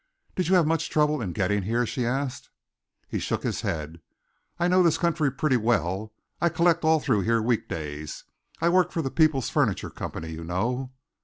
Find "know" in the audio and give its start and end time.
4.67-4.81, 10.43-10.89